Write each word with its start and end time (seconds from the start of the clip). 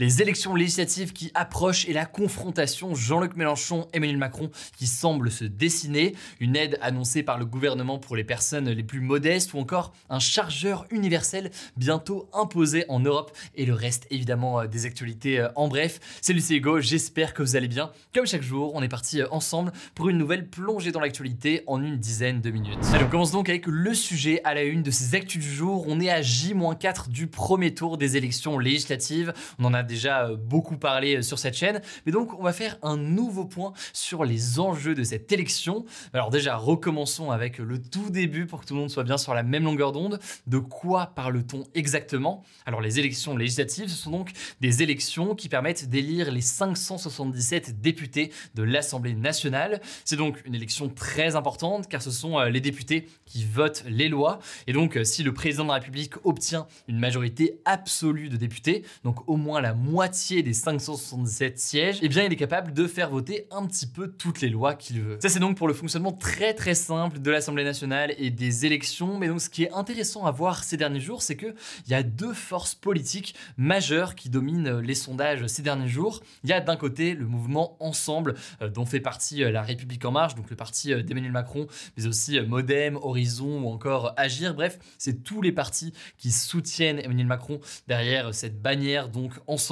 Les 0.00 0.20
élections 0.20 0.56
législatives 0.56 1.12
qui 1.12 1.30
approchent 1.34 1.88
et 1.88 1.92
la 1.92 2.04
confrontation 2.04 2.96
Jean-Luc 2.96 3.36
Mélenchon, 3.36 3.86
Emmanuel 3.92 4.16
Macron 4.16 4.50
qui 4.76 4.88
semble 4.88 5.30
se 5.30 5.44
dessiner, 5.44 6.16
une 6.40 6.56
aide 6.56 6.80
annoncée 6.80 7.22
par 7.22 7.38
le 7.38 7.44
gouvernement 7.44 8.00
pour 8.00 8.16
les 8.16 8.24
personnes 8.24 8.68
les 8.68 8.82
plus 8.82 8.98
modestes 8.98 9.54
ou 9.54 9.58
encore 9.60 9.92
un 10.10 10.18
chargeur 10.18 10.84
universel 10.90 11.52
bientôt 11.76 12.28
imposé 12.32 12.84
en 12.88 12.98
Europe 12.98 13.38
et 13.54 13.66
le 13.66 13.72
reste 13.72 14.08
évidemment 14.10 14.62
euh, 14.62 14.66
des 14.66 14.84
actualités 14.84 15.38
euh, 15.38 15.48
en 15.54 15.68
bref. 15.68 16.00
C'est 16.20 16.32
Lucie 16.32 16.56
Hugo, 16.56 16.80
j'espère 16.80 17.32
que 17.32 17.44
vous 17.44 17.54
allez 17.54 17.68
bien. 17.68 17.92
Comme 18.12 18.26
chaque 18.26 18.42
jour, 18.42 18.74
on 18.74 18.82
est 18.82 18.88
parti 18.88 19.20
euh, 19.20 19.28
ensemble 19.30 19.70
pour 19.94 20.08
une 20.08 20.18
nouvelle 20.18 20.48
plongée 20.50 20.90
dans 20.90 20.98
l'actualité 20.98 21.62
en 21.68 21.80
une 21.80 21.98
dizaine 21.98 22.40
de 22.40 22.50
minutes. 22.50 22.84
Allez, 22.92 23.04
on 23.04 23.10
commence 23.10 23.30
donc 23.30 23.48
avec 23.48 23.68
le 23.68 23.94
sujet 23.94 24.40
à 24.42 24.54
la 24.54 24.64
une 24.64 24.82
de 24.82 24.90
ces 24.90 25.14
actus 25.14 25.40
du 25.40 25.54
jour. 25.54 25.84
On 25.86 26.00
est 26.00 26.10
à 26.10 26.20
J-4 26.20 27.10
du 27.10 27.28
premier 27.28 27.74
tour 27.74 27.96
des 27.96 28.16
élections 28.16 28.58
législatives. 28.58 29.32
On 29.60 29.66
en 29.66 29.72
a 29.72 29.83
déjà 29.84 30.26
euh, 30.26 30.36
beaucoup 30.36 30.76
parlé 30.76 31.16
euh, 31.16 31.22
sur 31.22 31.38
cette 31.38 31.54
chaîne, 31.54 31.80
mais 32.06 32.12
donc 32.12 32.38
on 32.38 32.42
va 32.42 32.52
faire 32.52 32.78
un 32.82 32.96
nouveau 32.96 33.44
point 33.44 33.72
sur 33.92 34.24
les 34.24 34.58
enjeux 34.58 34.94
de 34.94 35.04
cette 35.04 35.30
élection. 35.32 35.84
Alors 36.12 36.30
déjà, 36.30 36.56
recommençons 36.56 37.30
avec 37.30 37.58
le 37.58 37.80
tout 37.80 38.10
début 38.10 38.46
pour 38.46 38.60
que 38.60 38.66
tout 38.66 38.74
le 38.74 38.80
monde 38.80 38.90
soit 38.90 39.04
bien 39.04 39.18
sur 39.18 39.34
la 39.34 39.42
même 39.42 39.64
longueur 39.64 39.92
d'onde. 39.92 40.18
De 40.46 40.58
quoi 40.58 41.12
parle-t-on 41.14 41.64
exactement? 41.74 42.42
Alors 42.66 42.80
les 42.80 42.98
élections 42.98 43.36
législatives, 43.36 43.88
ce 43.88 43.96
sont 43.96 44.10
donc 44.10 44.32
des 44.60 44.82
élections 44.82 45.34
qui 45.34 45.48
permettent 45.48 45.88
d'élire 45.88 46.30
les 46.30 46.40
577 46.40 47.80
députés 47.80 48.32
de 48.54 48.62
l'Assemblée 48.62 49.14
nationale. 49.14 49.80
C'est 50.04 50.16
donc 50.16 50.42
une 50.44 50.54
élection 50.54 50.88
très 50.88 51.36
importante 51.36 51.88
car 51.88 52.02
ce 52.02 52.10
sont 52.10 52.38
euh, 52.38 52.48
les 52.48 52.60
députés 52.60 53.08
qui 53.26 53.44
votent 53.44 53.84
les 53.88 54.08
lois. 54.08 54.38
Et 54.66 54.72
donc 54.72 54.98
si 55.04 55.22
le 55.22 55.34
président 55.34 55.64
de 55.64 55.68
la 55.68 55.74
République 55.74 56.14
obtient 56.24 56.66
une 56.88 56.98
majorité 56.98 57.60
absolue 57.64 58.28
de 58.28 58.36
députés, 58.36 58.84
donc 59.02 59.28
au 59.28 59.36
moins 59.36 59.60
la 59.60 59.73
moitié 59.74 60.42
des 60.42 60.52
577 60.52 61.58
sièges, 61.58 61.98
eh 62.02 62.08
bien 62.08 62.24
il 62.24 62.32
est 62.32 62.36
capable 62.36 62.72
de 62.72 62.86
faire 62.86 63.10
voter 63.10 63.46
un 63.50 63.66
petit 63.66 63.86
peu 63.86 64.08
toutes 64.08 64.40
les 64.40 64.48
lois 64.48 64.74
qu'il 64.74 65.00
veut. 65.00 65.18
Ça 65.20 65.28
c'est 65.28 65.40
donc 65.40 65.56
pour 65.56 65.68
le 65.68 65.74
fonctionnement 65.74 66.12
très 66.12 66.54
très 66.54 66.74
simple 66.74 67.20
de 67.20 67.30
l'Assemblée 67.30 67.64
nationale 67.64 68.14
et 68.18 68.30
des 68.30 68.66
élections, 68.66 69.18
mais 69.18 69.28
donc 69.28 69.40
ce 69.40 69.50
qui 69.50 69.64
est 69.64 69.72
intéressant 69.72 70.26
à 70.26 70.30
voir 70.30 70.64
ces 70.64 70.76
derniers 70.76 71.00
jours, 71.00 71.22
c'est 71.22 71.36
que 71.36 71.54
il 71.86 71.90
y 71.90 71.94
a 71.94 72.02
deux 72.02 72.32
forces 72.32 72.74
politiques 72.74 73.34
majeures 73.56 74.14
qui 74.14 74.30
dominent 74.30 74.78
les 74.78 74.94
sondages 74.94 75.46
ces 75.46 75.62
derniers 75.62 75.88
jours. 75.88 76.22
Il 76.42 76.50
y 76.50 76.52
a 76.52 76.60
d'un 76.60 76.76
côté 76.76 77.14
le 77.14 77.26
mouvement 77.26 77.76
Ensemble, 77.80 78.34
euh, 78.62 78.68
dont 78.68 78.86
fait 78.86 79.00
partie 79.00 79.42
euh, 79.42 79.50
la 79.50 79.62
République 79.62 80.04
en 80.04 80.10
marche, 80.10 80.34
donc 80.34 80.50
le 80.50 80.56
parti 80.56 80.92
euh, 80.92 81.02
d'Emmanuel 81.02 81.32
Macron, 81.32 81.66
mais 81.96 82.06
aussi 82.06 82.40
Modem, 82.40 82.96
Horizon 82.96 83.62
ou 83.62 83.68
encore 83.68 84.14
Agir. 84.16 84.54
Bref, 84.54 84.78
c'est 84.98 85.22
tous 85.22 85.42
les 85.42 85.52
partis 85.52 85.92
qui 86.18 86.30
soutiennent 86.30 86.98
Emmanuel 86.98 87.26
Macron 87.26 87.60
derrière 87.88 88.34
cette 88.34 88.60
bannière 88.60 89.08
donc 89.08 89.32
ensemble. 89.46 89.63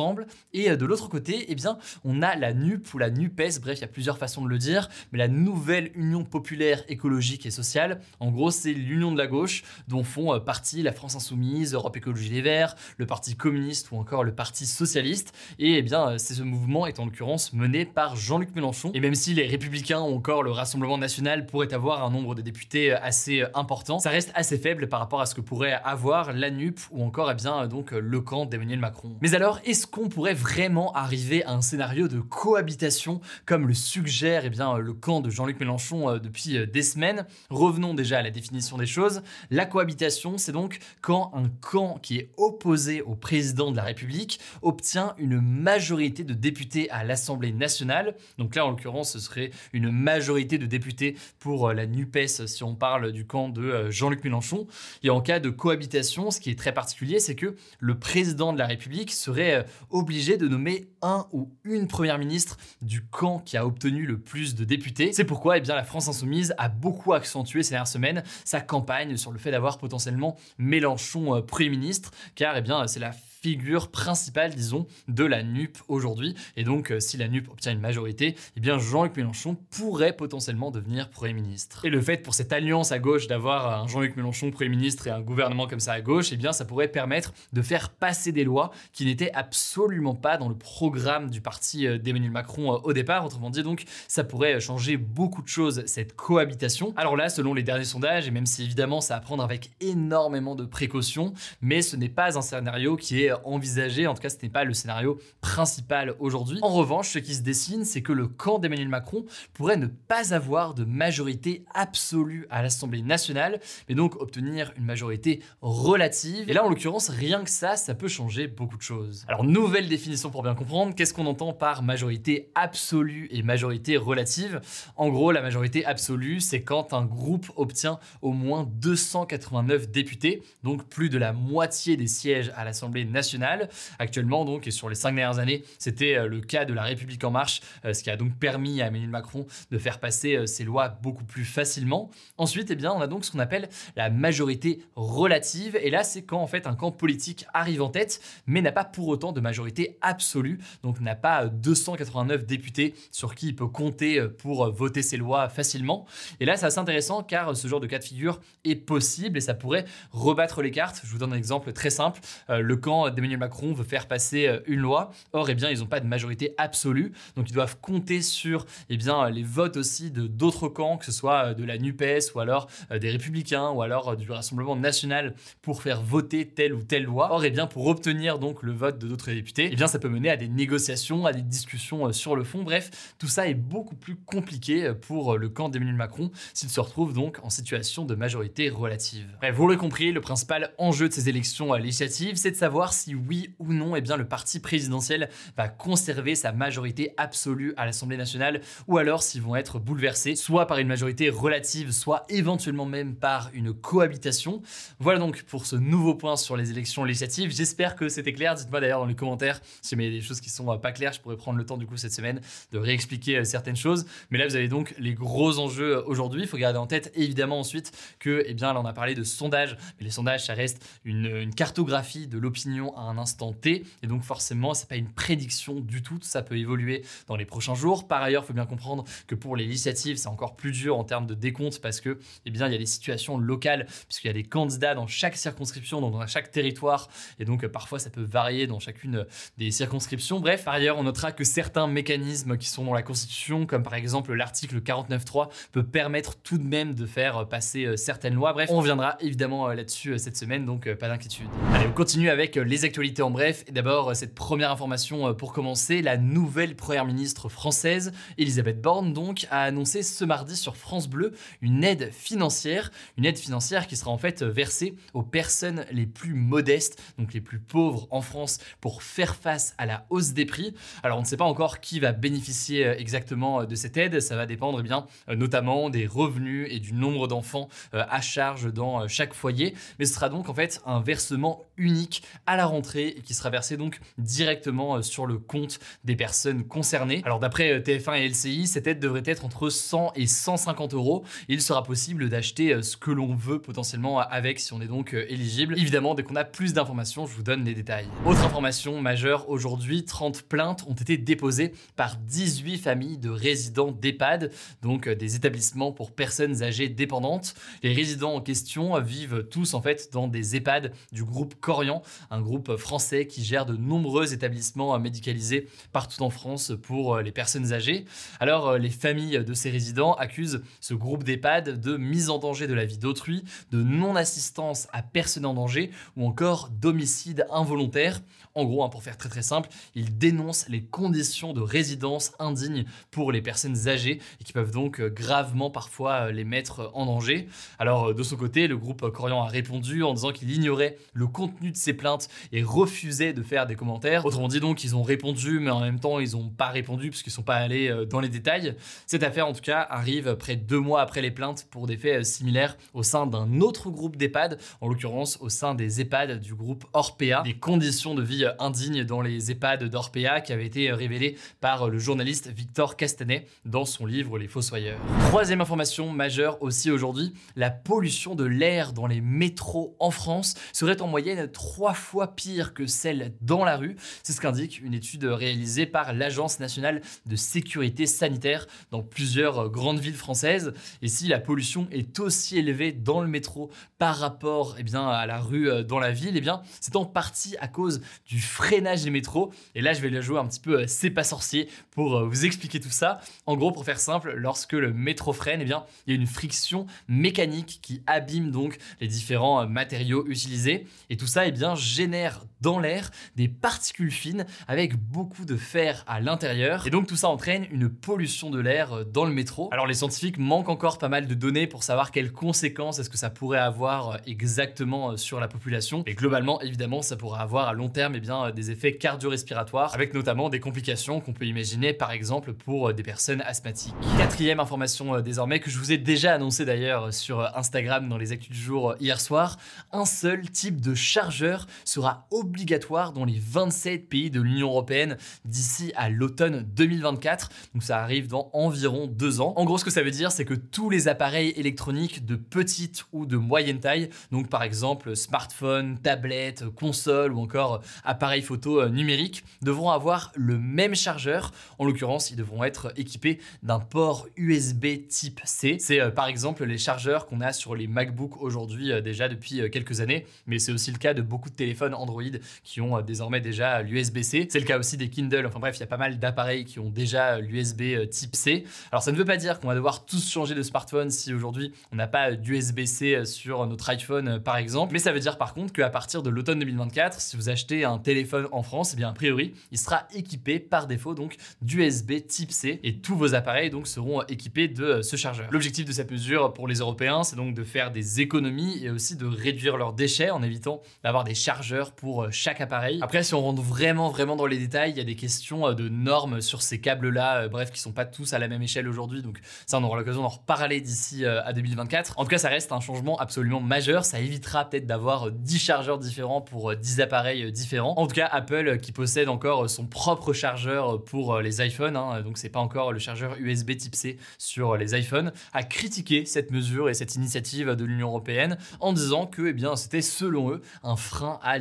Et 0.52 0.70
euh, 0.70 0.76
de 0.76 0.86
l'autre 0.86 1.08
côté, 1.08 1.46
eh 1.48 1.54
bien, 1.54 1.78
on 2.04 2.22
a 2.22 2.36
la 2.36 2.52
NUP 2.54 2.92
ou 2.94 2.98
la 2.98 3.10
NUPES, 3.10 3.60
bref, 3.60 3.78
il 3.78 3.80
y 3.80 3.84
a 3.84 3.88
plusieurs 3.88 4.18
façons 4.18 4.42
de 4.42 4.48
le 4.48 4.58
dire, 4.58 4.88
mais 5.12 5.18
la 5.18 5.28
nouvelle 5.28 5.90
Union 5.94 6.24
populaire 6.24 6.82
écologique 6.88 7.46
et 7.46 7.50
sociale. 7.50 8.00
En 8.20 8.30
gros, 8.30 8.50
c'est 8.50 8.72
l'union 8.72 9.12
de 9.12 9.18
la 9.18 9.26
gauche 9.26 9.64
dont 9.88 10.04
font 10.04 10.34
euh, 10.34 10.38
partie 10.38 10.82
la 10.82 10.92
France 10.92 11.16
Insoumise, 11.16 11.74
Europe 11.74 11.96
Écologie 11.96 12.30
Les 12.30 12.42
Verts, 12.42 12.76
le 12.96 13.06
Parti 13.06 13.36
communiste 13.36 13.90
ou 13.90 13.96
encore 13.96 14.24
le 14.24 14.34
Parti 14.34 14.66
socialiste. 14.66 15.34
Et 15.58 15.78
eh 15.78 15.82
bien, 15.82 16.10
euh, 16.10 16.18
ce 16.18 16.42
mouvement 16.42 16.86
est 16.86 16.98
en 16.98 17.04
l'occurrence 17.04 17.52
mené 17.52 17.84
par 17.84 18.16
Jean-Luc 18.16 18.54
Mélenchon. 18.54 18.90
Et 18.94 19.00
même 19.00 19.14
si 19.14 19.34
les 19.34 19.46
Républicains 19.46 20.00
ou 20.00 20.14
encore 20.14 20.42
le 20.42 20.50
Rassemblement 20.50 20.98
national 20.98 21.46
pourraient 21.46 21.74
avoir 21.74 22.04
un 22.04 22.10
nombre 22.10 22.34
de 22.34 22.42
députés 22.42 22.92
assez 22.92 23.44
important, 23.54 23.98
ça 23.98 24.10
reste 24.10 24.32
assez 24.34 24.58
faible 24.58 24.88
par 24.88 25.00
rapport 25.00 25.20
à 25.20 25.26
ce 25.26 25.34
que 25.34 25.40
pourrait 25.40 25.80
avoir 25.84 26.32
la 26.32 26.50
NUP 26.50 26.78
ou 26.90 27.02
encore 27.04 27.30
eh 27.30 27.34
bien 27.34 27.66
donc 27.66 27.92
le 27.92 28.20
camp 28.20 28.46
d'Emmanuel 28.46 28.78
Macron. 28.78 29.16
Mais 29.20 29.34
alors, 29.34 29.60
est-ce 29.64 29.81
qu'on 29.86 30.08
pourrait 30.08 30.34
vraiment 30.34 30.92
arriver 30.92 31.44
à 31.44 31.52
un 31.52 31.62
scénario 31.62 32.08
de 32.08 32.20
cohabitation 32.20 33.20
comme 33.46 33.66
le 33.66 33.74
suggère 33.74 34.42
eh 34.44 34.50
bien, 34.50 34.78
le 34.78 34.92
camp 34.92 35.20
de 35.20 35.30
Jean-Luc 35.30 35.58
Mélenchon 35.60 36.08
euh, 36.08 36.18
depuis 36.18 36.56
euh, 36.56 36.66
des 36.66 36.82
semaines? 36.82 37.26
Revenons 37.50 37.94
déjà 37.94 38.18
à 38.18 38.22
la 38.22 38.30
définition 38.30 38.78
des 38.78 38.86
choses. 38.86 39.22
La 39.50 39.66
cohabitation, 39.66 40.38
c'est 40.38 40.52
donc 40.52 40.78
quand 41.00 41.32
un 41.34 41.48
camp 41.60 41.98
qui 42.02 42.18
est 42.18 42.30
opposé 42.36 43.02
au 43.02 43.14
président 43.14 43.70
de 43.70 43.76
la 43.76 43.82
République 43.82 44.40
obtient 44.62 45.14
une 45.18 45.40
majorité 45.40 46.24
de 46.24 46.34
députés 46.34 46.90
à 46.90 47.04
l'Assemblée 47.04 47.52
nationale. 47.52 48.14
Donc 48.38 48.54
là, 48.54 48.66
en 48.66 48.70
l'occurrence, 48.70 49.12
ce 49.12 49.18
serait 49.18 49.50
une 49.72 49.90
majorité 49.90 50.58
de 50.58 50.66
députés 50.66 51.16
pour 51.38 51.68
euh, 51.68 51.74
la 51.74 51.86
NUPES 51.86 52.46
si 52.46 52.64
on 52.64 52.74
parle 52.74 53.12
du 53.12 53.26
camp 53.26 53.48
de 53.48 53.90
Jean-Luc 53.90 54.24
Mélenchon. 54.24 54.66
Et 55.02 55.10
en 55.10 55.20
cas 55.20 55.40
de 55.40 55.50
cohabitation, 55.50 56.30
ce 56.30 56.40
qui 56.40 56.50
est 56.50 56.58
très 56.58 56.72
particulier, 56.72 57.18
c'est 57.18 57.34
que 57.34 57.56
le 57.80 57.98
président 57.98 58.52
de 58.52 58.58
la 58.58 58.66
République 58.66 59.12
serait 59.12 59.54
euh, 59.54 59.62
obligé 59.90 60.36
de 60.36 60.48
nommer 60.48 60.88
un 61.02 61.26
ou 61.32 61.50
une 61.64 61.86
première 61.86 62.18
ministre 62.18 62.56
du 62.80 63.04
camp 63.04 63.38
qui 63.38 63.56
a 63.56 63.66
obtenu 63.66 64.06
le 64.06 64.18
plus 64.18 64.54
de 64.54 64.64
députés. 64.64 65.12
C'est 65.12 65.24
pourquoi 65.24 65.58
eh 65.58 65.60
bien, 65.60 65.74
la 65.74 65.84
France 65.84 66.08
Insoumise 66.08 66.54
a 66.58 66.68
beaucoup 66.68 67.12
accentué 67.12 67.62
ces 67.62 67.70
dernières 67.70 67.86
semaines 67.86 68.22
sa 68.44 68.60
campagne 68.60 69.16
sur 69.16 69.32
le 69.32 69.38
fait 69.38 69.50
d'avoir 69.50 69.78
potentiellement 69.78 70.36
Mélenchon 70.58 71.36
euh, 71.36 71.42
Premier 71.42 71.70
ministre, 71.70 72.10
car 72.34 72.56
eh 72.56 72.62
bien, 72.62 72.86
c'est 72.86 73.00
la 73.00 73.12
figure 73.42 73.90
principale, 73.90 74.54
disons, 74.54 74.86
de 75.08 75.24
la 75.24 75.42
NUP 75.42 75.76
aujourd'hui. 75.88 76.36
Et 76.56 76.62
donc, 76.62 76.92
euh, 76.92 77.00
si 77.00 77.16
la 77.16 77.28
NUP 77.28 77.50
obtient 77.50 77.72
une 77.72 77.80
majorité, 77.80 78.36
eh 78.56 78.60
bien 78.60 78.78
Jean-Luc 78.78 79.16
Mélenchon 79.16 79.56
pourrait 79.70 80.12
potentiellement 80.12 80.70
devenir 80.70 81.10
Premier 81.10 81.32
ministre. 81.32 81.84
Et 81.84 81.90
le 81.90 82.00
fait 82.00 82.18
pour 82.18 82.34
cette 82.34 82.52
alliance 82.52 82.92
à 82.92 83.00
gauche 83.00 83.26
d'avoir 83.26 83.82
un 83.82 83.88
Jean-Luc 83.88 84.16
Mélenchon 84.16 84.52
Premier 84.52 84.70
ministre 84.70 85.08
et 85.08 85.10
un 85.10 85.20
gouvernement 85.20 85.66
comme 85.66 85.80
ça 85.80 85.92
à 85.92 86.00
gauche, 86.00 86.28
eh 86.32 86.36
bien 86.36 86.52
ça 86.52 86.64
pourrait 86.64 86.88
permettre 86.88 87.32
de 87.52 87.62
faire 87.62 87.90
passer 87.90 88.30
des 88.30 88.44
lois 88.44 88.70
qui 88.92 89.04
n'étaient 89.04 89.32
absolument 89.32 90.14
pas 90.14 90.36
dans 90.36 90.48
le 90.48 90.54
programme 90.54 91.28
du 91.28 91.40
parti 91.40 91.86
euh, 91.86 91.98
d'Emmanuel 91.98 92.30
Macron 92.30 92.74
euh, 92.74 92.78
au 92.84 92.92
départ. 92.92 93.26
Autrement 93.26 93.50
dit, 93.50 93.64
donc, 93.64 93.84
ça 94.06 94.22
pourrait 94.22 94.60
changer 94.60 94.96
beaucoup 94.96 95.42
de 95.42 95.48
choses, 95.48 95.84
cette 95.86 96.14
cohabitation. 96.14 96.94
Alors 96.96 97.16
là, 97.16 97.28
selon 97.28 97.54
les 97.54 97.64
derniers 97.64 97.84
sondages, 97.84 98.28
et 98.28 98.30
même 98.30 98.46
si 98.46 98.62
évidemment 98.62 99.00
ça 99.00 99.16
à 99.16 99.20
prendre 99.20 99.42
avec 99.42 99.70
énormément 99.80 100.54
de 100.54 100.64
précautions, 100.64 101.32
mais 101.60 101.82
ce 101.82 101.96
n'est 101.96 102.08
pas 102.08 102.38
un 102.38 102.42
scénario 102.42 102.96
qui 102.96 103.24
est 103.24 103.31
envisagé, 103.44 104.06
en 104.06 104.14
tout 104.14 104.22
cas 104.22 104.28
ce 104.28 104.36
n'est 104.42 104.50
pas 104.50 104.64
le 104.64 104.74
scénario 104.74 105.18
principal 105.40 106.14
aujourd'hui. 106.18 106.58
En 106.62 106.70
revanche, 106.70 107.10
ce 107.10 107.18
qui 107.18 107.34
se 107.34 107.42
dessine, 107.42 107.84
c'est 107.84 108.02
que 108.02 108.12
le 108.12 108.28
camp 108.28 108.58
d'Emmanuel 108.58 108.88
Macron 108.88 109.24
pourrait 109.54 109.76
ne 109.76 109.86
pas 109.86 110.34
avoir 110.34 110.74
de 110.74 110.84
majorité 110.84 111.64
absolue 111.74 112.46
à 112.50 112.62
l'Assemblée 112.62 113.02
nationale, 113.02 113.60
mais 113.88 113.94
donc 113.94 114.20
obtenir 114.20 114.72
une 114.76 114.84
majorité 114.84 115.40
relative. 115.60 116.48
Et 116.48 116.52
là, 116.52 116.64
en 116.64 116.68
l'occurrence, 116.68 117.08
rien 117.08 117.42
que 117.44 117.50
ça, 117.50 117.76
ça 117.76 117.94
peut 117.94 118.08
changer 118.08 118.46
beaucoup 118.46 118.76
de 118.76 118.82
choses. 118.82 119.24
Alors, 119.28 119.44
nouvelle 119.44 119.88
définition 119.88 120.30
pour 120.30 120.42
bien 120.42 120.54
comprendre, 120.54 120.94
qu'est-ce 120.94 121.14
qu'on 121.14 121.26
entend 121.26 121.52
par 121.52 121.82
majorité 121.82 122.50
absolue 122.54 123.28
et 123.30 123.42
majorité 123.42 123.96
relative? 123.96 124.60
En 124.96 125.08
gros, 125.08 125.32
la 125.32 125.42
majorité 125.42 125.84
absolue, 125.84 126.40
c'est 126.40 126.62
quand 126.62 126.92
un 126.92 127.04
groupe 127.04 127.50
obtient 127.56 127.98
au 128.20 128.32
moins 128.32 128.68
289 128.80 129.90
députés, 129.90 130.42
donc 130.62 130.84
plus 130.84 131.08
de 131.08 131.18
la 131.18 131.32
moitié 131.32 131.96
des 131.96 132.06
sièges 132.06 132.52
à 132.56 132.64
l'Assemblée 132.64 133.04
nationale 133.04 133.21
national. 133.22 133.68
Actuellement, 134.00 134.44
donc, 134.44 134.66
et 134.66 134.70
sur 134.72 134.88
les 134.88 134.96
cinq 134.96 135.14
dernières 135.14 135.38
années, 135.38 135.62
c'était 135.78 136.16
euh, 136.16 136.26
le 136.26 136.40
cas 136.40 136.64
de 136.64 136.74
la 136.74 136.82
République 136.82 137.22
en 137.22 137.30
marche, 137.30 137.60
euh, 137.84 137.94
ce 137.94 138.02
qui 138.02 138.10
a 138.10 138.16
donc 138.16 138.36
permis 138.36 138.82
à 138.82 138.88
Emmanuel 138.88 139.10
Macron 139.10 139.46
de 139.70 139.78
faire 139.78 140.00
passer 140.00 140.34
euh, 140.34 140.46
ses 140.46 140.64
lois 140.64 140.88
beaucoup 140.88 141.24
plus 141.24 141.44
facilement. 141.44 142.10
Ensuite, 142.36 142.70
eh 142.70 142.74
bien, 142.74 142.92
on 142.92 143.00
a 143.00 143.06
donc 143.06 143.24
ce 143.24 143.30
qu'on 143.30 143.38
appelle 143.38 143.68
la 143.96 144.10
majorité 144.10 144.82
relative. 144.96 145.78
Et 145.80 145.90
là, 145.90 146.02
c'est 146.02 146.22
quand 146.22 146.40
en 146.40 146.46
fait 146.48 146.66
un 146.66 146.74
camp 146.74 146.90
politique 146.90 147.46
arrive 147.54 147.82
en 147.82 147.90
tête, 147.90 148.20
mais 148.46 148.60
n'a 148.60 148.72
pas 148.72 148.84
pour 148.84 149.08
autant 149.08 149.32
de 149.32 149.40
majorité 149.40 149.98
absolue, 150.00 150.58
donc 150.82 151.00
n'a 151.00 151.14
pas 151.14 151.46
289 151.46 152.44
députés 152.44 152.94
sur 153.12 153.34
qui 153.34 153.48
il 153.48 153.56
peut 153.56 153.68
compter 153.68 154.20
pour 154.38 154.70
voter 154.72 155.02
ses 155.02 155.16
lois 155.16 155.48
facilement. 155.48 156.06
Et 156.40 156.44
là, 156.44 156.56
c'est 156.56 156.66
assez 156.66 156.78
intéressant 156.78 157.22
car 157.22 157.56
ce 157.56 157.68
genre 157.68 157.80
de 157.80 157.86
cas 157.86 157.98
de 157.98 158.04
figure 158.04 158.40
est 158.64 158.76
possible 158.76 159.38
et 159.38 159.40
ça 159.40 159.54
pourrait 159.54 159.84
rebattre 160.10 160.62
les 160.62 160.70
cartes. 160.70 161.02
Je 161.04 161.10
vous 161.10 161.18
donne 161.18 161.32
un 161.32 161.36
exemple 161.36 161.72
très 161.72 161.90
simple. 161.90 162.20
le 162.48 162.76
camp 162.76 163.10
d'Emmanuel 163.12 163.38
Macron 163.38 163.72
veut 163.72 163.84
faire 163.84 164.08
passer 164.08 164.60
une 164.66 164.80
loi. 164.80 165.12
Or, 165.32 165.48
eh 165.50 165.54
bien, 165.54 165.70
ils 165.70 165.80
n'ont 165.80 165.86
pas 165.86 166.00
de 166.00 166.06
majorité 166.06 166.54
absolue, 166.58 167.12
donc 167.36 167.50
ils 167.50 167.54
doivent 167.54 167.78
compter 167.80 168.22
sur 168.22 168.66
eh 168.90 168.96
bien, 168.96 169.30
les 169.30 169.42
votes 169.42 169.76
aussi 169.76 170.10
de 170.10 170.26
d'autres 170.26 170.68
camps, 170.68 170.96
que 170.96 171.04
ce 171.04 171.12
soit 171.12 171.54
de 171.54 171.64
la 171.64 171.78
NUPES 171.78 172.34
ou 172.34 172.40
alors 172.40 172.68
des 172.90 173.10
Républicains 173.10 173.70
ou 173.70 173.82
alors 173.82 174.16
du 174.16 174.30
Rassemblement 174.30 174.76
national 174.76 175.34
pour 175.60 175.82
faire 175.82 176.02
voter 176.02 176.48
telle 176.48 176.74
ou 176.74 176.82
telle 176.82 177.04
loi. 177.04 177.28
Or, 177.32 177.44
eh 177.44 177.50
bien, 177.50 177.66
pour 177.66 177.86
obtenir 177.86 178.38
donc 178.38 178.62
le 178.62 178.72
vote 178.72 178.98
de 178.98 179.08
d'autres 179.08 179.30
députés, 179.30 179.68
eh 179.72 179.76
bien, 179.76 179.86
ça 179.86 179.98
peut 179.98 180.08
mener 180.08 180.30
à 180.30 180.36
des 180.36 180.48
négociations, 180.48 181.26
à 181.26 181.32
des 181.32 181.42
discussions 181.42 182.12
sur 182.12 182.36
le 182.36 182.44
fond. 182.44 182.62
Bref, 182.62 183.14
tout 183.18 183.28
ça 183.28 183.48
est 183.48 183.54
beaucoup 183.54 183.96
plus 183.96 184.16
compliqué 184.16 184.92
pour 185.00 185.36
le 185.36 185.48
camp 185.48 185.68
d'Emmanuel 185.68 185.96
Macron 185.96 186.30
s'il 186.54 186.68
se 186.68 186.80
retrouve 186.80 187.12
donc 187.12 187.38
en 187.42 187.50
situation 187.50 188.04
de 188.04 188.14
majorité 188.14 188.68
relative. 188.68 189.26
Bref, 189.40 189.54
vous 189.54 189.66
l'aurez 189.66 189.76
compris, 189.76 190.12
le 190.12 190.20
principal 190.20 190.72
enjeu 190.78 191.08
de 191.08 191.14
ces 191.14 191.28
élections 191.28 191.72
législatives, 191.74 192.36
c'est 192.36 192.50
de 192.50 192.56
savoir 192.56 192.92
si 192.92 193.01
oui 193.08 193.54
ou 193.58 193.72
non, 193.72 193.96
eh 193.96 194.00
bien, 194.00 194.16
le 194.16 194.26
parti 194.26 194.60
présidentiel 194.60 195.28
va 195.56 195.68
conserver 195.68 196.34
sa 196.34 196.52
majorité 196.52 197.14
absolue 197.16 197.74
à 197.76 197.86
l'Assemblée 197.86 198.16
nationale 198.16 198.60
ou 198.88 198.98
alors 198.98 199.22
s'ils 199.22 199.42
vont 199.42 199.56
être 199.56 199.78
bouleversés, 199.78 200.36
soit 200.36 200.66
par 200.66 200.78
une 200.78 200.88
majorité 200.88 201.30
relative, 201.30 201.92
soit 201.92 202.24
éventuellement 202.28 202.86
même 202.86 203.14
par 203.14 203.50
une 203.52 203.72
cohabitation. 203.72 204.62
Voilà 204.98 205.18
donc 205.18 205.42
pour 205.44 205.66
ce 205.66 205.76
nouveau 205.76 206.14
point 206.14 206.36
sur 206.36 206.56
les 206.56 206.70
élections 206.70 207.04
législatives. 207.04 207.54
J'espère 207.54 207.96
que 207.96 208.08
c'était 208.08 208.32
clair. 208.32 208.54
Dites-moi 208.54 208.80
d'ailleurs 208.80 209.00
dans 209.00 209.06
les 209.06 209.14
commentaires 209.14 209.60
si 209.80 209.96
y 209.96 210.06
a 210.06 210.10
des 210.10 210.20
choses 210.20 210.40
qui 210.40 210.50
sont 210.50 210.70
euh, 210.70 210.76
pas 210.76 210.92
claires. 210.92 211.12
Je 211.12 211.20
pourrais 211.20 211.36
prendre 211.36 211.58
le 211.58 211.66
temps 211.66 211.76
du 211.76 211.86
coup 211.86 211.96
cette 211.96 212.12
semaine 212.12 212.40
de 212.72 212.78
réexpliquer 212.78 213.38
euh, 213.38 213.44
certaines 213.44 213.76
choses. 213.76 214.06
Mais 214.30 214.38
là, 214.38 214.46
vous 214.46 214.56
avez 214.56 214.68
donc 214.68 214.94
les 214.98 215.14
gros 215.14 215.58
enjeux 215.58 215.96
euh, 215.96 216.04
aujourd'hui. 216.06 216.42
Il 216.42 216.48
faut 216.48 216.56
garder 216.56 216.78
en 216.78 216.86
tête 216.86 217.12
évidemment 217.14 217.60
ensuite 217.60 217.92
que, 218.18 218.44
eh 218.46 218.54
bien, 218.54 218.72
là, 218.72 218.80
on 218.80 218.84
a 218.84 218.92
parlé 218.92 219.14
de 219.14 219.24
sondages. 219.24 219.76
Mais 219.98 220.04
les 220.04 220.10
sondages, 220.10 220.46
ça 220.46 220.54
reste 220.54 220.84
une 221.04 221.54
cartographie 221.54 222.26
de 222.26 222.38
l'opinion 222.38 222.81
à 222.90 223.02
un 223.02 223.18
instant 223.18 223.52
T. 223.52 223.84
Et 224.02 224.06
donc 224.06 224.22
forcément, 224.22 224.74
c'est 224.74 224.88
pas 224.88 224.96
une 224.96 225.10
prédiction 225.10 225.80
du 225.80 226.02
tout, 226.02 226.18
ça 226.22 226.42
peut 226.42 226.58
évoluer 226.58 227.02
dans 227.28 227.36
les 227.36 227.44
prochains 227.44 227.74
jours. 227.74 228.06
Par 228.08 228.22
ailleurs, 228.22 228.42
il 228.44 228.46
faut 228.46 228.52
bien 228.52 228.66
comprendre 228.66 229.04
que 229.26 229.34
pour 229.34 229.56
les 229.56 229.64
législatives, 229.64 230.16
c'est 230.16 230.28
encore 230.28 230.56
plus 230.56 230.72
dur 230.72 230.98
en 230.98 231.04
termes 231.04 231.26
de 231.26 231.34
décompte 231.34 231.80
parce 231.80 232.00
que, 232.00 232.18
eh 232.46 232.50
bien, 232.50 232.66
il 232.66 232.72
y 232.72 232.76
a 232.76 232.78
des 232.78 232.86
situations 232.86 233.38
locales, 233.38 233.86
puisqu'il 234.08 234.26
y 234.26 234.30
a 234.30 234.34
des 234.34 234.44
candidats 234.44 234.94
dans 234.94 235.06
chaque 235.06 235.36
circonscription, 235.36 236.00
dans 236.00 236.26
chaque 236.26 236.50
territoire, 236.50 237.08
et 237.38 237.44
donc 237.44 237.66
parfois 237.66 237.98
ça 237.98 238.10
peut 238.10 238.22
varier 238.22 238.66
dans 238.66 238.80
chacune 238.80 239.26
des 239.58 239.70
circonscriptions. 239.70 240.40
Bref, 240.40 240.64
par 240.64 240.74
ailleurs, 240.74 240.98
on 240.98 241.04
notera 241.04 241.32
que 241.32 241.44
certains 241.44 241.86
mécanismes 241.86 242.56
qui 242.56 242.68
sont 242.68 242.84
dans 242.84 242.94
la 242.94 243.02
Constitution, 243.02 243.66
comme 243.66 243.82
par 243.82 243.94
exemple 243.94 244.32
l'article 244.34 244.80
49.3, 244.80 245.48
peut 245.72 245.84
permettre 245.84 246.36
tout 246.36 246.58
de 246.58 246.64
même 246.64 246.94
de 246.94 247.06
faire 247.06 247.46
passer 247.48 247.84
euh, 247.84 247.96
certaines 247.96 248.34
lois. 248.34 248.52
Bref, 248.52 248.70
on 248.70 248.78
reviendra 248.78 249.16
évidemment 249.20 249.68
euh, 249.68 249.74
là-dessus 249.74 250.12
euh, 250.12 250.18
cette 250.18 250.36
semaine, 250.36 250.64
donc 250.64 250.92
pas 250.94 251.08
d'inquiétude. 251.08 251.46
Allez, 251.72 251.86
on 251.86 251.92
continue 251.92 252.30
avec 252.30 252.56
les 252.56 252.71
actualités 252.80 253.22
en 253.22 253.30
bref. 253.30 253.64
Et 253.66 253.72
d'abord, 253.72 254.16
cette 254.16 254.34
première 254.34 254.70
information 254.70 255.28
euh, 255.28 255.32
pour 255.34 255.52
commencer, 255.52 256.00
la 256.00 256.16
nouvelle 256.16 256.74
première 256.74 257.04
ministre 257.04 257.50
française, 257.50 258.12
Elisabeth 258.38 258.80
Borne, 258.80 259.12
donc, 259.12 259.46
a 259.50 259.64
annoncé 259.64 260.02
ce 260.02 260.24
mardi 260.24 260.56
sur 260.56 260.76
France 260.76 261.06
Bleu 261.06 261.32
une 261.60 261.84
aide 261.84 262.10
financière, 262.12 262.90
une 263.18 263.26
aide 263.26 263.38
financière 263.38 263.86
qui 263.86 263.96
sera 263.96 264.10
en 264.10 264.16
fait 264.16 264.42
versée 264.42 264.94
aux 265.12 265.22
personnes 265.22 265.84
les 265.92 266.06
plus 266.06 266.32
modestes, 266.32 267.00
donc 267.18 267.34
les 267.34 267.42
plus 267.42 267.58
pauvres 267.58 268.08
en 268.10 268.22
France, 268.22 268.58
pour 268.80 269.02
faire 269.02 269.34
face 269.36 269.74
à 269.76 269.84
la 269.84 270.06
hausse 270.08 270.32
des 270.32 270.46
prix. 270.46 270.74
Alors, 271.02 271.18
on 271.18 271.22
ne 271.22 271.26
sait 271.26 271.36
pas 271.36 271.44
encore 271.44 271.80
qui 271.80 272.00
va 272.00 272.12
bénéficier 272.12 272.86
euh, 272.86 272.96
exactement 272.96 273.60
euh, 273.60 273.66
de 273.66 273.74
cette 273.74 273.98
aide, 273.98 274.20
ça 274.20 274.34
va 274.34 274.46
dépendre 274.46 274.80
eh 274.80 274.82
bien 274.82 275.06
notamment 275.28 275.90
des 275.90 276.06
revenus 276.06 276.68
et 276.70 276.80
du 276.80 276.94
nombre 276.94 277.28
d'enfants 277.28 277.68
à 277.92 278.20
charge 278.20 278.72
dans 278.72 279.06
chaque 279.08 279.34
foyer, 279.34 279.74
mais 279.98 280.04
ce 280.04 280.14
sera 280.14 280.28
donc 280.28 280.48
en 280.48 280.54
fait 280.54 280.80
un 280.86 281.00
versement 281.00 281.64
unique 281.76 282.22
à 282.46 282.56
la 282.56 282.61
rentrée 282.66 283.16
qui 283.24 283.34
sera 283.34 283.50
versé 283.50 283.76
donc 283.76 284.00
directement 284.18 284.96
euh, 284.96 285.02
sur 285.02 285.26
le 285.26 285.38
compte 285.38 285.78
des 286.04 286.16
personnes 286.16 286.64
concernées. 286.64 287.22
Alors 287.24 287.38
d'après 287.38 287.72
euh, 287.72 287.80
TF1 287.80 288.20
et 288.20 288.28
LCI, 288.28 288.66
cette 288.66 288.86
aide 288.86 289.00
devrait 289.00 289.22
être 289.24 289.44
entre 289.44 289.70
100 289.70 290.12
et 290.16 290.26
150 290.26 290.94
euros. 290.94 291.24
Il 291.48 291.60
sera 291.60 291.82
possible 291.82 292.28
d'acheter 292.28 292.72
euh, 292.72 292.82
ce 292.82 292.96
que 292.96 293.10
l'on 293.10 293.34
veut 293.34 293.60
potentiellement 293.60 294.20
avec 294.20 294.60
si 294.60 294.72
on 294.72 294.80
est 294.80 294.86
donc 294.86 295.14
éligible. 295.14 295.78
Évidemment, 295.78 296.14
dès 296.14 296.22
qu'on 296.22 296.36
a 296.36 296.44
plus 296.44 296.72
d'informations, 296.72 297.26
je 297.26 297.34
vous 297.34 297.42
donne 297.42 297.64
les 297.64 297.74
détails. 297.74 298.06
Autre 298.24 298.44
information 298.44 299.00
majeure 299.00 299.48
aujourd'hui, 299.48 300.04
30 300.04 300.42
plaintes 300.42 300.84
ont 300.88 300.94
été 300.94 301.16
déposées 301.16 301.72
par 301.96 302.16
18 302.16 302.78
familles 302.78 303.18
de 303.18 303.30
résidents 303.30 303.92
d'EHPAD, 303.92 304.50
donc 304.82 305.08
des 305.08 305.36
établissements 305.36 305.92
pour 305.92 306.12
personnes 306.12 306.62
âgées 306.62 306.88
dépendantes. 306.88 307.54
Les 307.82 307.92
résidents 307.92 308.34
en 308.34 308.40
question 308.40 309.00
vivent 309.00 309.46
tous 309.50 309.74
en 309.74 309.82
fait 309.82 310.10
dans 310.12 310.28
des 310.28 310.56
EHPAD 310.56 310.92
du 311.12 311.24
groupe 311.24 311.54
Corian, 311.60 312.02
un 312.30 312.40
groupe 312.40 312.51
français 312.76 313.26
qui 313.26 313.44
gère 313.44 313.66
de 313.66 313.76
nombreux 313.76 314.32
établissements 314.32 314.98
médicalisés 314.98 315.68
partout 315.92 316.22
en 316.22 316.30
France 316.30 316.72
pour 316.82 317.16
euh, 317.16 317.22
les 317.22 317.32
personnes 317.32 317.72
âgées. 317.72 318.04
Alors, 318.40 318.68
euh, 318.68 318.78
les 318.78 318.90
familles 318.90 319.44
de 319.44 319.54
ces 319.54 319.70
résidents 319.70 320.14
accusent 320.14 320.62
ce 320.80 320.94
groupe 320.94 321.24
d'EHPAD 321.24 321.80
de 321.80 321.96
mise 321.96 322.30
en 322.30 322.38
danger 322.38 322.66
de 322.66 322.74
la 322.74 322.84
vie 322.84 322.98
d'autrui, 322.98 323.44
de 323.70 323.82
non-assistance 323.82 324.88
à 324.92 325.02
personne 325.02 325.46
en 325.46 325.54
danger 325.54 325.90
ou 326.16 326.26
encore 326.26 326.70
d'homicide 326.70 327.46
involontaire. 327.50 328.20
En 328.54 328.64
gros, 328.64 328.84
hein, 328.84 328.88
pour 328.88 329.02
faire 329.02 329.16
très 329.16 329.28
très 329.28 329.42
simple, 329.42 329.70
ils 329.94 330.18
dénoncent 330.18 330.68
les 330.68 330.82
conditions 330.82 331.52
de 331.52 331.60
résidence 331.60 332.32
indignes 332.38 332.84
pour 333.10 333.32
les 333.32 333.40
personnes 333.40 333.88
âgées 333.88 334.20
et 334.40 334.44
qui 334.44 334.52
peuvent 334.52 334.72
donc 334.72 335.00
euh, 335.00 335.08
gravement 335.08 335.70
parfois 335.70 336.30
les 336.32 336.44
mettre 336.44 336.90
en 336.94 337.06
danger. 337.06 337.48
Alors, 337.78 338.14
de 338.14 338.22
son 338.22 338.36
côté, 338.36 338.68
le 338.68 338.76
groupe 338.76 339.10
Corian 339.10 339.42
a 339.42 339.46
répondu 339.46 340.02
en 340.02 340.12
disant 340.14 340.32
qu'il 340.32 340.50
ignorait 340.50 340.96
le 341.14 341.26
contenu 341.26 341.70
de 341.70 341.76
ces 341.76 341.94
plaintes 341.94 342.28
et 342.52 342.62
refusait 342.62 343.32
de 343.32 343.42
faire 343.42 343.66
des 343.66 343.76
commentaires. 343.76 344.24
Autrement 344.26 344.48
dit 344.48 344.60
donc, 344.60 344.84
ils 344.84 344.96
ont 344.96 345.02
répondu, 345.02 345.58
mais 345.60 345.70
en 345.70 345.80
même 345.80 346.00
temps, 346.00 346.18
ils 346.18 346.32
n'ont 346.32 346.48
pas 346.48 346.68
répondu 346.68 347.10
puisqu'ils 347.10 347.30
ne 347.30 347.34
sont 347.34 347.42
pas 347.42 347.56
allés 347.56 347.88
euh, 347.88 348.04
dans 348.04 348.20
les 348.20 348.28
détails. 348.28 348.74
Cette 349.06 349.22
affaire, 349.22 349.46
en 349.46 349.52
tout 349.52 349.60
cas, 349.60 349.86
arrive 349.90 350.36
près 350.36 350.56
de 350.56 350.62
deux 350.62 350.80
mois 350.80 351.00
après 351.00 351.22
les 351.22 351.30
plaintes 351.30 351.66
pour 351.70 351.86
des 351.86 351.96
faits 351.96 352.20
euh, 352.20 352.24
similaires 352.24 352.76
au 352.94 353.02
sein 353.02 353.26
d'un 353.26 353.60
autre 353.60 353.90
groupe 353.90 354.16
d'EHPAD, 354.16 354.58
en 354.80 354.88
l'occurrence 354.88 355.38
au 355.40 355.48
sein 355.48 355.74
des 355.74 356.00
EHPAD 356.00 356.40
du 356.40 356.54
groupe 356.54 356.84
Orpea. 356.92 357.42
Des 357.44 357.54
conditions 357.54 358.14
de 358.14 358.22
vie 358.22 358.44
euh, 358.44 358.52
indignes 358.58 359.04
dans 359.04 359.20
les 359.20 359.50
EHPAD 359.50 359.84
d'Orpea 359.84 360.40
qui 360.44 360.52
avaient 360.52 360.66
été 360.66 360.90
révélées 360.92 361.36
par 361.60 361.88
le 361.88 361.98
journaliste 361.98 362.48
Victor 362.48 362.96
Castanet 362.96 363.46
dans 363.64 363.84
son 363.84 364.06
livre 364.06 364.38
Les 364.38 364.48
Fossoyeurs. 364.48 364.98
Troisième 365.28 365.60
information 365.60 366.10
majeure 366.10 366.62
aussi 366.62 366.90
aujourd'hui, 366.90 367.32
la 367.56 367.70
pollution 367.70 368.34
de 368.34 368.44
l'air 368.44 368.92
dans 368.92 369.06
les 369.06 369.20
métros 369.20 369.96
en 369.98 370.10
France 370.10 370.54
serait 370.72 371.00
en 371.02 371.06
moyenne 371.06 371.50
trois 371.50 371.94
fois 371.94 372.31
pire 372.34 372.74
que 372.74 372.86
celle 372.86 373.32
dans 373.40 373.64
la 373.64 373.76
rue. 373.76 373.96
C'est 374.22 374.32
ce 374.32 374.40
qu'indique 374.40 374.80
une 374.80 374.94
étude 374.94 375.24
réalisée 375.24 375.86
par 375.86 376.12
l'Agence 376.12 376.60
nationale 376.60 377.02
de 377.26 377.36
sécurité 377.36 378.06
sanitaire 378.06 378.66
dans 378.90 379.02
plusieurs 379.02 379.70
grandes 379.70 380.00
villes 380.00 380.14
françaises. 380.14 380.72
Et 381.02 381.08
si 381.08 381.28
la 381.28 381.38
pollution 381.38 381.86
est 381.90 382.18
aussi 382.20 382.58
élevée 382.58 382.92
dans 382.92 383.20
le 383.20 383.28
métro 383.28 383.70
par 383.98 384.16
rapport 384.16 384.76
eh 384.78 384.82
bien, 384.82 385.06
à 385.08 385.26
la 385.26 385.40
rue 385.40 385.70
euh, 385.70 385.82
dans 385.82 385.98
la 385.98 386.10
ville, 386.10 386.36
eh 386.36 386.50
c'est 386.80 386.96
en 386.96 387.04
partie 387.04 387.56
à 387.58 387.68
cause 387.68 388.02
du 388.26 388.40
freinage 388.40 389.04
des 389.04 389.10
métros. 389.10 389.52
Et 389.74 389.80
là, 389.80 389.92
je 389.92 390.00
vais 390.00 390.10
le 390.10 390.20
jouer 390.20 390.38
un 390.38 390.46
petit 390.46 390.60
peu 390.60 390.80
euh, 390.80 390.84
c'est 390.86 391.10
pas 391.10 391.24
sorcier 391.24 391.68
pour 391.90 392.16
euh, 392.16 392.26
vous 392.26 392.44
expliquer 392.44 392.80
tout 392.80 392.90
ça. 392.90 393.20
En 393.46 393.56
gros, 393.56 393.72
pour 393.72 393.84
faire 393.84 394.00
simple, 394.00 394.34
lorsque 394.36 394.72
le 394.72 394.92
métro 394.92 395.32
freine, 395.32 395.60
eh 395.60 395.64
bien, 395.64 395.84
il 396.06 396.14
y 396.14 396.16
a 396.16 396.20
une 396.20 396.26
friction 396.26 396.86
mécanique 397.08 397.80
qui 397.82 398.02
abîme 398.06 398.50
donc 398.50 398.78
les 399.00 399.08
différents 399.08 399.66
matériaux 399.66 400.24
utilisés. 400.28 400.86
Et 401.10 401.16
tout 401.16 401.26
ça 401.26 401.46
eh 401.46 401.52
bien, 401.52 401.74
génère 401.74 402.21
dans 402.60 402.78
l'air 402.78 403.10
des 403.36 403.48
particules 403.48 404.10
fines 404.10 404.46
avec 404.68 404.96
beaucoup 404.96 405.44
de 405.44 405.56
fer 405.56 406.04
à 406.06 406.20
l'intérieur. 406.20 406.86
Et 406.86 406.90
donc 406.90 407.06
tout 407.06 407.16
ça 407.16 407.28
entraîne 407.28 407.66
une 407.70 407.88
pollution 407.88 408.50
de 408.50 408.60
l'air 408.60 408.92
euh, 408.92 409.04
dans 409.04 409.24
le 409.24 409.32
métro. 409.32 409.68
Alors 409.72 409.86
les 409.86 409.94
scientifiques 409.94 410.38
manquent 410.38 410.68
encore 410.68 410.98
pas 410.98 411.08
mal 411.08 411.26
de 411.26 411.34
données 411.34 411.66
pour 411.66 411.82
savoir 411.82 412.10
quelles 412.10 412.32
conséquences 412.32 412.98
est-ce 412.98 413.10
que 413.10 413.18
ça 413.18 413.30
pourrait 413.30 413.58
avoir 413.58 414.10
euh, 414.10 414.16
exactement 414.26 415.10
euh, 415.10 415.16
sur 415.16 415.40
la 415.40 415.48
population. 415.48 416.02
Et 416.06 416.14
globalement, 416.14 416.60
évidemment, 416.60 417.02
ça 417.02 417.16
pourrait 417.16 417.40
avoir 417.40 417.68
à 417.68 417.72
long 417.72 417.88
terme 417.88 418.14
eh 418.14 418.20
bien, 418.20 418.50
des 418.50 418.70
effets 418.70 418.96
cardio-respiratoires, 418.96 419.94
avec 419.94 420.14
notamment 420.14 420.48
des 420.48 420.60
complications 420.60 421.20
qu'on 421.20 421.32
peut 421.32 421.46
imaginer 421.46 421.92
par 421.92 422.12
exemple 422.12 422.52
pour 422.52 422.94
des 422.94 423.02
personnes 423.02 423.42
asthmatiques. 423.42 423.94
Quatrième 424.18 424.60
information 424.60 425.20
désormais 425.20 425.60
que 425.60 425.70
je 425.70 425.78
vous 425.78 425.92
ai 425.92 425.98
déjà 425.98 426.34
annoncé 426.34 426.64
d'ailleurs 426.64 427.12
sur 427.12 427.40
Instagram 427.56 428.08
dans 428.08 428.18
les 428.18 428.32
actus 428.32 428.50
du 428.50 428.62
jour 428.62 428.94
hier 429.00 429.20
soir, 429.20 429.58
un 429.92 430.04
seul 430.04 430.48
type 430.50 430.80
de 430.80 430.94
chargeur 430.94 431.66
sera 431.84 432.11
obligatoire 432.30 433.12
dans 433.12 433.24
les 433.24 433.38
27 433.38 434.08
pays 434.08 434.30
de 434.30 434.40
l'Union 434.40 434.68
européenne 434.68 435.16
d'ici 435.44 435.92
à 435.96 436.10
l'automne 436.10 436.64
2024. 436.74 437.50
Donc 437.74 437.82
ça 437.82 437.98
arrive 437.98 438.28
dans 438.28 438.50
environ 438.52 439.06
deux 439.06 439.40
ans. 439.40 439.54
En 439.56 439.64
gros, 439.64 439.78
ce 439.78 439.84
que 439.84 439.90
ça 439.90 440.02
veut 440.02 440.10
dire, 440.10 440.32
c'est 440.32 440.44
que 440.44 440.54
tous 440.54 440.90
les 440.90 441.08
appareils 441.08 441.50
électroniques 441.56 442.24
de 442.24 442.36
petite 442.36 443.04
ou 443.12 443.26
de 443.26 443.36
moyenne 443.36 443.80
taille, 443.80 444.10
donc 444.30 444.48
par 444.48 444.62
exemple 444.62 445.16
smartphone, 445.16 445.98
tablette, 445.98 446.64
console 446.70 447.32
ou 447.32 447.40
encore 447.40 447.82
appareil 448.04 448.42
photo 448.42 448.80
euh, 448.80 448.88
numérique, 448.88 449.44
devront 449.62 449.90
avoir 449.90 450.32
le 450.34 450.58
même 450.58 450.94
chargeur. 450.94 451.52
En 451.78 451.84
l'occurrence, 451.84 452.30
ils 452.30 452.36
devront 452.36 452.64
être 452.64 452.92
équipés 452.96 453.38
d'un 453.62 453.80
port 453.80 454.26
USB 454.36 455.08
type 455.08 455.40
C. 455.44 455.76
C'est 455.78 456.00
euh, 456.00 456.10
par 456.10 456.26
exemple 456.26 456.64
les 456.64 456.78
chargeurs 456.78 457.26
qu'on 457.26 457.40
a 457.40 457.52
sur 457.52 457.74
les 457.74 457.86
MacBook 457.86 458.40
aujourd'hui 458.42 458.92
euh, 458.92 459.00
déjà 459.00 459.28
depuis 459.28 459.70
quelques 459.70 460.00
années, 460.00 460.26
mais 460.46 460.58
c'est 460.58 460.72
aussi 460.72 460.90
le 460.90 460.98
cas 460.98 461.14
de 461.14 461.22
beaucoup 461.22 461.50
de 461.50 461.54
téléphones 461.54 461.91
Android 461.94 462.22
qui 462.64 462.80
ont 462.80 463.00
désormais 463.00 463.40
déjà 463.40 463.82
l'USB-C. 463.82 464.48
C'est 464.50 464.60
le 464.60 464.64
cas 464.64 464.78
aussi 464.78 464.96
des 464.96 465.08
Kindle. 465.08 465.46
Enfin 465.46 465.58
bref, 465.58 465.76
il 465.76 465.80
y 465.80 465.84
a 465.84 465.86
pas 465.88 465.96
mal 465.96 466.18
d'appareils 466.18 466.64
qui 466.64 466.78
ont 466.78 466.90
déjà 466.90 467.38
l'USB 467.38 468.08
type 468.10 468.36
C. 468.36 468.64
Alors 468.90 469.02
ça 469.02 469.12
ne 469.12 469.16
veut 469.16 469.24
pas 469.24 469.36
dire 469.36 469.60
qu'on 469.60 469.68
va 469.68 469.74
devoir 469.74 470.04
tous 470.04 470.30
changer 470.30 470.54
de 470.54 470.62
smartphone 470.62 471.10
si 471.10 471.32
aujourd'hui 471.32 471.72
on 471.92 471.96
n'a 471.96 472.06
pas 472.06 472.32
d'USB-C 472.32 473.24
sur 473.24 473.66
notre 473.66 473.88
iPhone 473.90 474.40
par 474.40 474.56
exemple, 474.56 474.92
mais 474.92 474.98
ça 474.98 475.12
veut 475.12 475.20
dire 475.20 475.38
par 475.38 475.54
contre 475.54 475.72
qu'à 475.72 475.90
partir 475.90 476.22
de 476.22 476.30
l'automne 476.30 476.58
2024, 476.58 477.20
si 477.20 477.36
vous 477.36 477.48
achetez 477.48 477.84
un 477.84 477.98
téléphone 477.98 478.48
en 478.52 478.62
France, 478.62 478.92
eh 478.94 478.96
bien 478.96 479.08
a 479.08 479.12
priori, 479.12 479.54
il 479.70 479.78
sera 479.78 480.06
équipé 480.14 480.58
par 480.58 480.86
défaut 480.86 481.14
donc 481.14 481.36
d'USB 481.60 482.26
type 482.26 482.52
C 482.52 482.80
et 482.82 482.98
tous 482.98 483.16
vos 483.16 483.34
appareils 483.34 483.70
donc 483.70 483.86
seront 483.86 484.22
équipés 484.22 484.68
de 484.68 485.02
ce 485.02 485.16
chargeur. 485.16 485.48
L'objectif 485.50 485.84
de 485.84 485.92
cette 485.92 486.10
mesure 486.10 486.52
pour 486.52 486.68
les 486.68 486.76
Européens, 486.76 487.24
c'est 487.24 487.36
donc 487.36 487.54
de 487.54 487.64
faire 487.64 487.90
des 487.90 488.20
économies 488.20 488.84
et 488.84 488.90
aussi 488.90 489.16
de 489.16 489.26
réduire 489.26 489.76
leurs 489.76 489.92
déchets 489.92 490.30
en 490.30 490.42
évitant 490.42 490.82
d'avoir 491.02 491.24
des 491.24 491.34
chargeurs 491.34 491.81
pour 491.90 492.28
chaque 492.30 492.60
appareil. 492.60 493.00
Après, 493.02 493.24
si 493.24 493.34
on 493.34 493.40
rentre 493.40 493.60
vraiment 493.60 494.10
vraiment 494.10 494.36
dans 494.36 494.46
les 494.46 494.58
détails, 494.58 494.92
il 494.92 494.98
y 494.98 495.00
a 495.00 495.04
des 495.04 495.16
questions 495.16 495.72
de 495.72 495.88
normes 495.88 496.40
sur 496.40 496.62
ces 496.62 496.80
câbles-là, 496.80 497.48
bref, 497.48 497.72
qui 497.72 497.80
sont 497.80 497.92
pas 497.92 498.04
tous 498.04 498.32
à 498.32 498.38
la 498.38 498.46
même 498.46 498.62
échelle 498.62 498.88
aujourd'hui, 498.88 499.22
donc 499.22 499.40
ça 499.66 499.78
on 499.78 499.84
aura 499.84 499.98
l'occasion 499.98 500.22
d'en 500.22 500.28
reparler 500.28 500.80
d'ici 500.80 501.26
à 501.26 501.52
2024. 501.52 502.14
En 502.18 502.22
tout 502.22 502.30
cas, 502.30 502.38
ça 502.38 502.48
reste 502.48 502.72
un 502.72 502.80
changement 502.80 503.18
absolument 503.18 503.60
majeur, 503.60 504.04
ça 504.04 504.20
évitera 504.20 504.68
peut-être 504.68 504.86
d'avoir 504.86 505.30
10 505.32 505.58
chargeurs 505.58 505.98
différents 505.98 506.40
pour 506.40 506.74
10 506.76 507.00
appareils 507.00 507.50
différents. 507.50 507.94
En 507.96 508.06
tout 508.06 508.14
cas, 508.14 508.28
Apple 508.30 508.78
qui 508.78 508.92
possède 508.92 509.28
encore 509.28 509.68
son 509.68 509.86
propre 509.86 510.32
chargeur 510.32 511.02
pour 511.04 511.40
les 511.40 511.64
iPhones, 511.64 511.96
hein, 511.96 512.20
donc 512.22 512.38
c'est 512.38 512.48
pas 512.48 512.60
encore 512.60 512.92
le 512.92 512.98
chargeur 512.98 513.36
USB 513.38 513.76
type 513.76 513.94
C 513.94 514.18
sur 514.38 514.76
les 514.76 514.98
iPhones, 514.98 515.32
a 515.52 515.62
critiqué 515.62 516.24
cette 516.24 516.50
mesure 516.50 516.88
et 516.88 516.94
cette 516.94 517.14
initiative 517.14 517.70
de 517.70 517.84
l'Union 517.84 518.08
européenne 518.08 518.58
en 518.80 518.92
disant 518.92 519.26
que 519.26 519.48
eh 519.48 519.52
bien, 519.52 519.76
c'était 519.76 520.02
selon 520.02 520.50
eux 520.50 520.62
un 520.82 520.96
frein 520.96 521.38
à 521.42 521.58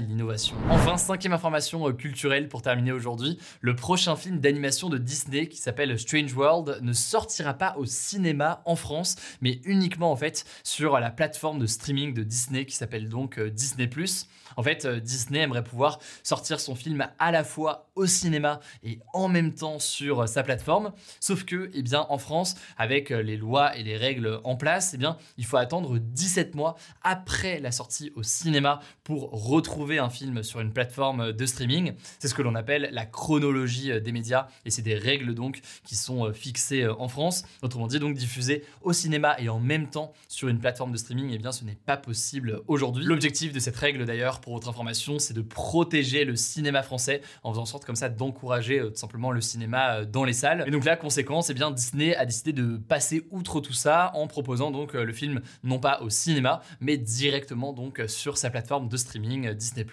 Enfin, 0.70 0.98
cinquième 0.98 1.34
information 1.34 1.92
culturelle 1.94 2.50
pour 2.50 2.62
terminer 2.62 2.92
aujourd'hui, 2.92 3.38
le 3.62 3.76
prochain 3.76 4.16
film 4.16 4.40
d'animation 4.40 4.90
de 4.90 4.98
Disney 4.98 5.48
qui 5.48 5.58
s'appelle 5.58 5.98
Strange 6.00 6.34
World 6.34 6.80
ne 6.82 6.94
sortira 6.94 7.54
pas 7.54 7.76
au 7.78 7.86
cinéma 7.86 8.62
en 8.66 8.76
France, 8.76 9.16
mais 9.42 9.62
uniquement 9.66 10.12
en 10.12 10.16
fait 10.16 10.46
sur 10.64 11.00
la 11.00 11.12
plateforme 11.12 11.60
de 11.60 11.66
streaming 11.66 12.14
de 12.14 12.24
Disney 12.24 12.66
qui 12.66 12.76
s'appelle 12.76 13.10
donc 13.10 13.38
euh, 13.38 13.50
Disney⁇ 13.50 13.88
en 14.58 14.64
fait, 14.64 14.86
euh, 14.86 15.00
Disney 15.00 15.40
aimerait 15.40 15.64
pouvoir 15.64 16.00
sortir 16.24 16.60
son 16.60 16.76
film 16.76 17.08
à 17.20 17.32
la 17.32 17.44
fois 17.44 17.90
au 17.96 18.06
cinéma 18.06 18.60
et 18.84 19.00
en 19.14 19.28
même 19.28 19.54
temps 19.54 19.80
sur 19.80 20.22
euh, 20.22 20.26
sa 20.28 20.44
plateforme. 20.44 20.92
Sauf 21.20 21.44
que, 21.44 21.70
eh 21.74 21.82
bien, 21.82 22.06
en 22.10 22.18
France, 22.18 22.56
avec 22.78 23.12
euh, 23.12 23.22
les 23.22 23.38
lois 23.38 23.76
et 23.78 23.84
les 23.84 23.98
règles 23.98 24.40
en 24.44 24.56
place, 24.56 24.94
eh 24.94 24.98
bien, 24.98 25.18
il 25.38 25.46
faut 25.46 25.58
attendre 25.58 25.98
17 25.98 26.56
mois 26.56 26.76
après 27.04 27.60
la 27.60 27.72
sortie 27.72 28.12
au 28.16 28.24
cinéma 28.24 28.80
pour 29.04 29.30
retrouver 29.32 30.00
un 30.00 30.10
film 30.10 30.44
sur 30.44 30.60
une 30.60 30.74
plateforme 30.74 31.32
de 31.32 31.46
streaming. 31.46 31.94
C'est 32.20 32.28
ce 32.28 32.34
que 32.34 32.42
l'on 32.42 32.56
appelle 32.56 32.90
la 32.92 33.06
chronologie 33.06 34.02
des 34.02 34.12
médias 34.12 34.48
et 34.66 34.70
c'est 34.70 34.82
des 34.82 34.96
règles 34.96 35.34
donc 35.34 35.62
qui 35.86 35.96
sont 35.96 36.32
fixées 36.34 36.88
en 36.88 37.08
France. 37.08 37.44
Autrement 37.62 37.88
dit, 37.88 38.00
donc 38.00 38.16
diffuser 38.16 38.64
au 38.82 38.94
cinéma 38.94 39.36
et 39.40 39.50
en 39.50 39.60
même 39.60 39.90
temps 39.90 40.14
sur 40.28 40.48
une 40.48 40.60
plateforme 40.60 40.92
de 40.92 40.98
streaming, 40.98 41.32
eh 41.34 41.38
bien, 41.38 41.52
ce 41.52 41.64
n'est 41.64 41.76
pas 41.76 41.98
possible 41.98 42.62
aujourd'hui. 42.68 43.06
L'objectif 43.06 43.54
de 43.54 43.60
cette 43.60 43.76
règle 43.76 44.06
d'ailleurs 44.06 44.41
pour 44.42 44.54
votre 44.54 44.68
information, 44.68 45.20
c'est 45.20 45.34
de 45.34 45.42
protéger 45.42 46.26
le 46.26 46.36
cinéma 46.36 46.84
français 46.84 47.22
en 47.44 47.52
faisant 47.52 47.62
en 47.62 47.66
sorte 47.66 47.86
comme 47.86 47.96
ça 47.96 48.10
d'encourager 48.10 48.80
euh, 48.80 48.90
tout 48.90 48.98
simplement 48.98 49.32
le 49.32 49.42
cinéma 49.42 49.98
euh, 49.98 50.06
dans 50.06 50.24
les 50.24 50.34
salles. 50.34 50.64
Et 50.68 50.72
donc 50.72 50.84
la 50.86 50.96
conséquence, 50.96 51.50
eh 51.50 51.54
bien 51.54 51.72
Disney 51.72 52.16
a 52.16 52.26
décidé 52.26 52.54
de 52.54 52.78
passer 52.78 53.28
outre 53.32 53.62
tout 53.62 53.74
ça 53.74 54.12
en 54.16 54.28
proposant 54.28 54.72
donc 54.72 54.96
euh, 54.96 55.06
le 55.06 55.14
film 55.14 55.42
non 55.64 55.80
pas 55.80 56.02
au 56.02 56.10
cinéma, 56.10 56.62
mais 56.80 56.98
directement 56.98 57.74
donc 57.74 58.02
sur 58.08 58.38
sa 58.38 58.50
plateforme 58.50 58.90
de 58.90 58.98
streaming 58.98 59.54
Disney+. 59.54 59.86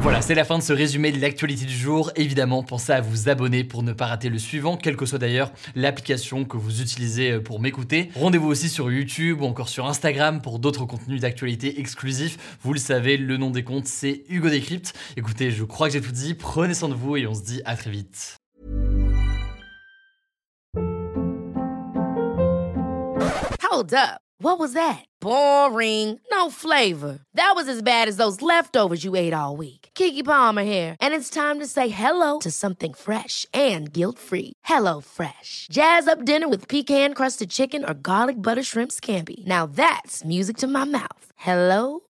Voilà, 0.00 0.22
c'est 0.22 0.34
la 0.34 0.44
fin 0.44 0.58
de 0.58 0.62
ce 0.62 0.72
résumé 0.72 1.12
de 1.12 1.20
l'actualité 1.20 1.64
du 1.64 1.76
jour. 1.76 2.10
Évidemment, 2.16 2.62
pensez 2.62 2.92
à 2.92 3.00
vous 3.00 3.28
abonner 3.28 3.64
pour 3.64 3.82
ne 3.82 3.92
pas 3.92 4.06
rater 4.06 4.28
le 4.28 4.38
suivant, 4.38 4.76
quelle 4.76 4.96
que 4.96 5.06
soit 5.06 5.18
d'ailleurs 5.18 5.52
l'application 5.74 6.44
que 6.44 6.56
vous 6.56 6.80
utilisez 6.80 7.40
pour 7.40 7.60
m'écouter. 7.60 8.10
Rendez-vous 8.14 8.48
aussi 8.48 8.68
sur 8.68 8.90
YouTube 8.90 9.40
ou 9.40 9.44
encore 9.44 9.68
sur 9.68 9.86
Instagram 9.86 10.40
pour 10.40 10.58
d'autres 10.58 10.84
contenus 10.84 11.20
d'actualité 11.20 11.80
exclusifs. 11.80 12.38
Vous 12.62 12.72
le 12.72 12.78
savez, 12.78 13.16
le 13.16 13.36
nom 13.36 13.50
des 13.50 13.64
comptes, 13.64 13.86
c'est 13.96 14.24
Hugo 14.28 14.48
Décrypte. 14.48 14.92
Écoutez, 15.16 15.50
je 15.50 15.64
crois 15.64 15.88
que 15.88 15.94
j'ai 15.94 16.00
tout 16.00 16.12
dit. 16.12 16.34
Prenez 16.34 16.74
soin 16.74 16.88
de 16.88 16.94
vous 16.94 17.16
et 17.16 17.26
on 17.26 17.34
se 17.34 17.42
dit 17.42 17.62
à 17.64 17.76
très 17.76 17.90
vite. 17.90 18.36
Hold 23.62 23.94
up. 23.94 24.20
What 24.38 24.58
was 24.58 24.74
that? 24.74 25.02
Boring. 25.20 26.20
No 26.30 26.50
flavor. 26.50 27.20
That 27.34 27.52
was 27.56 27.68
as 27.68 27.82
bad 27.82 28.06
as 28.06 28.18
those 28.18 28.42
leftovers 28.42 29.02
you 29.02 29.16
ate 29.16 29.32
all 29.32 29.56
week. 29.56 29.88
Kiki 29.94 30.22
Palmer 30.22 30.62
here, 30.62 30.94
and 31.00 31.14
it's 31.14 31.30
time 31.30 31.58
to 31.58 31.66
say 31.66 31.88
hello 31.88 32.38
to 32.40 32.50
something 32.50 32.92
fresh 32.92 33.46
and 33.54 33.90
guilt-free. 33.90 34.52
Hello 34.64 35.00
Fresh. 35.00 35.68
Jazz 35.70 36.06
up 36.06 36.24
dinner 36.24 36.48
with 36.48 36.68
pecan-crusted 36.68 37.50
chicken 37.50 37.82
or 37.84 37.94
garlic 37.94 38.40
butter 38.40 38.62
shrimp 38.62 38.92
scampi. 38.92 39.46
Now 39.46 39.66
that's 39.66 40.22
music 40.22 40.58
to 40.58 40.66
my 40.66 40.84
mouth. 40.84 41.32
Hello 41.36 42.00